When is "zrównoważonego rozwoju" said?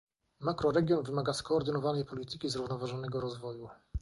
2.49-3.69